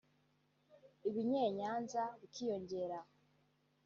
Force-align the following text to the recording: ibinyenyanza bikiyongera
ibinyenyanza 1.07 2.01
bikiyongera 2.19 2.97